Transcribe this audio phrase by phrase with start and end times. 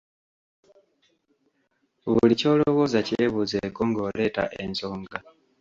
[2.11, 5.17] Buli ky'olowooza kyebuuzeeko ng'oleeta ensonga.